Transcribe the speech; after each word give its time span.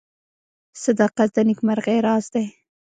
•صداقت 0.83 1.29
د 1.35 1.37
نیکمرغۍ 1.47 1.97
راز 2.07 2.25
دی. 2.33 2.45